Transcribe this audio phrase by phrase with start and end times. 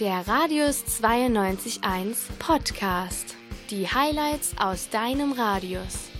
[0.00, 3.36] Der Radius 92.1 Podcast.
[3.70, 6.10] Die Highlights aus deinem Radius.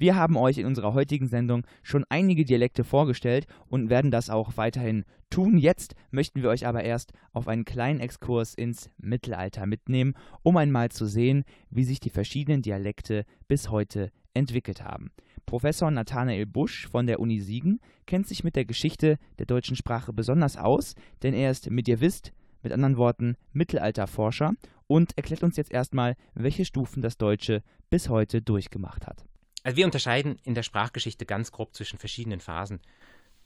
[0.00, 4.56] Wir haben euch in unserer heutigen Sendung schon einige Dialekte vorgestellt und werden das auch
[4.56, 5.58] weiterhin tun.
[5.58, 10.88] Jetzt möchten wir euch aber erst auf einen kleinen Exkurs ins Mittelalter mitnehmen, um einmal
[10.88, 15.10] zu sehen, wie sich die verschiedenen Dialekte bis heute entwickelt haben.
[15.44, 20.14] Professor Nathanael Busch von der Uni Siegen kennt sich mit der Geschichte der deutschen Sprache
[20.14, 24.54] besonders aus, denn er ist Medievist, mit anderen Worten Mittelalterforscher,
[24.86, 29.26] und erklärt uns jetzt erstmal, welche Stufen das Deutsche bis heute durchgemacht hat.
[29.62, 32.80] Also wir unterscheiden in der Sprachgeschichte ganz grob zwischen verschiedenen Phasen.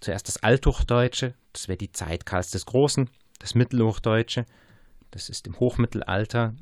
[0.01, 4.47] Zuerst das Althochdeutsche, das wäre die Zeit Karls des Großen, das Mittelhochdeutsche,
[5.11, 6.55] das ist im Hochmittelalter,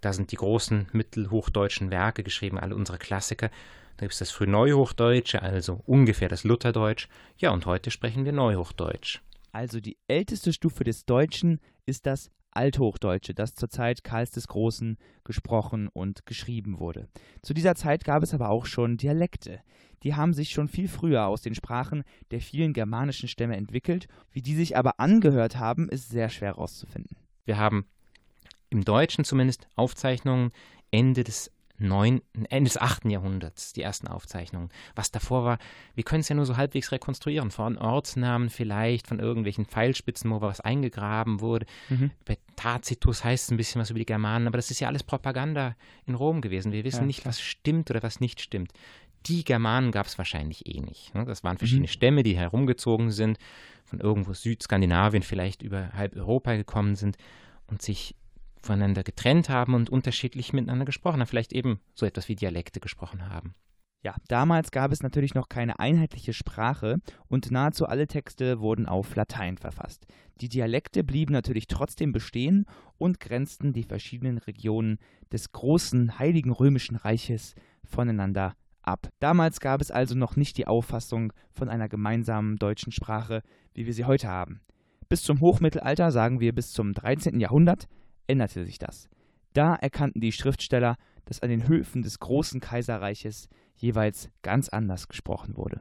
[0.00, 3.50] da sind die großen mittelhochdeutschen Werke geschrieben, alle unsere Klassiker.
[3.96, 7.08] Da gibt es das Frühneuhochdeutsche, also ungefähr das Lutherdeutsch.
[7.36, 9.20] Ja, und heute sprechen wir Neuhochdeutsch.
[9.52, 14.98] Also die älteste Stufe des Deutschen ist das Althochdeutsche, das zur Zeit Karls des Großen
[15.24, 17.08] gesprochen und geschrieben wurde.
[17.42, 19.60] Zu dieser Zeit gab es aber auch schon Dialekte.
[20.02, 24.08] Die haben sich schon viel früher aus den Sprachen der vielen germanischen Stämme entwickelt.
[24.32, 27.16] Wie die sich aber angehört haben, ist sehr schwer herauszufinden.
[27.44, 27.86] Wir haben
[28.68, 30.50] im Deutschen zumindest Aufzeichnungen
[30.90, 33.06] Ende des 9., Ende des 8.
[33.06, 34.70] Jahrhunderts, die ersten Aufzeichnungen.
[34.94, 35.58] Was davor war,
[35.94, 37.50] wir können es ja nur so halbwegs rekonstruieren.
[37.50, 41.66] Von Ortsnamen vielleicht, von irgendwelchen Pfeilspitzen, wo was eingegraben wurde.
[41.88, 42.10] Mhm.
[42.24, 45.02] Bei Tacitus heißt es ein bisschen was über die Germanen, aber das ist ja alles
[45.02, 46.72] Propaganda in Rom gewesen.
[46.72, 48.72] Wir wissen ja, nicht, was stimmt oder was nicht stimmt.
[49.26, 51.14] Die Germanen gab es wahrscheinlich eh nicht.
[51.14, 51.24] Ne?
[51.24, 51.92] Das waren verschiedene mhm.
[51.92, 53.38] Stämme, die herumgezogen sind,
[53.84, 57.16] von irgendwo Südskandinavien vielleicht über halb Europa gekommen sind
[57.66, 58.16] und sich
[58.62, 63.28] voneinander getrennt haben und unterschiedlich miteinander gesprochen haben, vielleicht eben so etwas wie Dialekte gesprochen
[63.28, 63.54] haben.
[64.04, 69.14] Ja, damals gab es natürlich noch keine einheitliche Sprache und nahezu alle Texte wurden auf
[69.14, 70.06] Latein verfasst.
[70.40, 72.66] Die Dialekte blieben natürlich trotzdem bestehen
[72.98, 74.98] und grenzten die verschiedenen Regionen
[75.30, 79.08] des großen Heiligen Römischen Reiches voneinander ab.
[79.20, 83.94] Damals gab es also noch nicht die Auffassung von einer gemeinsamen deutschen Sprache, wie wir
[83.94, 84.62] sie heute haben.
[85.08, 87.38] Bis zum Hochmittelalter, sagen wir bis zum 13.
[87.38, 87.86] Jahrhundert,
[88.26, 89.08] änderte sich das.
[89.52, 95.56] Da erkannten die Schriftsteller, dass an den Höfen des großen Kaiserreiches jeweils ganz anders gesprochen
[95.56, 95.80] wurde.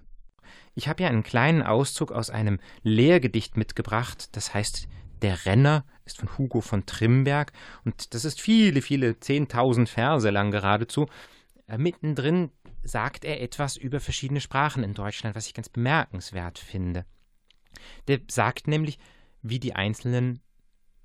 [0.76, 4.88] Ich habe ja einen kleinen Auszug aus einem Lehrgedicht mitgebracht, das heißt
[5.22, 7.54] Der Renner, ist von Hugo von Trimberg
[7.86, 11.08] und das ist viele, viele zehntausend Verse lang geradezu.
[11.68, 12.52] Äh, mittendrin
[12.84, 17.06] sagt er etwas über verschiedene Sprachen in Deutschland, was ich ganz bemerkenswert finde.
[18.08, 18.98] Der sagt nämlich,
[19.42, 20.42] wie die einzelnen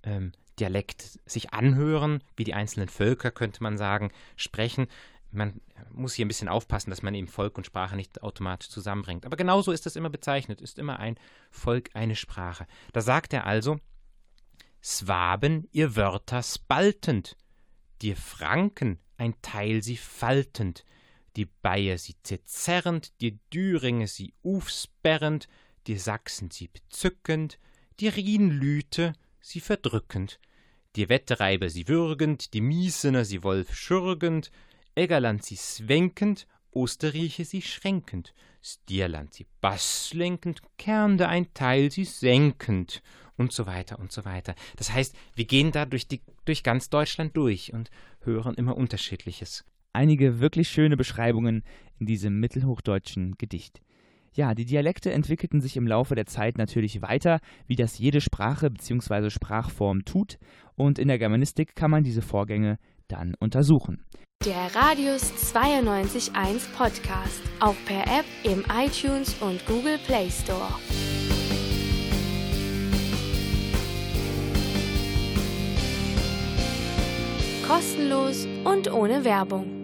[0.02, 4.86] ähm, Dialekt sich anhören, wie die einzelnen Völker, könnte man sagen, sprechen.
[5.30, 5.60] Man
[5.92, 9.26] muss hier ein bisschen aufpassen, dass man eben Volk und Sprache nicht automatisch zusammenbringt.
[9.26, 11.16] Aber genauso ist das immer bezeichnet, ist immer ein
[11.50, 12.66] Volk, eine Sprache.
[12.92, 13.78] Da sagt er also,
[14.82, 17.36] Swaben ihr Wörter spaltend,
[18.02, 20.84] dir Franken ein Teil sie faltend,
[21.36, 25.48] die Bayer sie zerrend, die Düringe sie ufsperrend,
[25.86, 27.58] die Sachsen sie bezückend,
[28.00, 29.12] die Rienlüte
[29.46, 30.40] sie verdrückend,
[30.96, 34.50] die Wettereiber sie würgend, die Miesener sie Wolf schürgend,
[34.94, 43.02] Eggerland sie svenkend, Osterrieche sie schränkend, Stierland sie basslenkend, Kernde ein Teil sie senkend
[43.36, 44.54] und so weiter und so weiter.
[44.76, 47.90] Das heißt, wir gehen da durch, die, durch ganz Deutschland durch und
[48.22, 49.64] hören immer Unterschiedliches.
[49.92, 51.62] Einige wirklich schöne Beschreibungen
[51.98, 53.80] in diesem mittelhochdeutschen Gedicht.
[54.36, 58.70] Ja, die Dialekte entwickelten sich im Laufe der Zeit natürlich weiter, wie das jede Sprache
[58.70, 59.30] bzw.
[59.30, 60.36] Sprachform tut,
[60.74, 62.76] und in der Germanistik kann man diese Vorgänge
[63.08, 64.04] dann untersuchen.
[64.44, 70.68] Der Radius 92.1 Podcast, auch per App im iTunes und Google Play Store.
[77.66, 79.75] Kostenlos und ohne Werbung.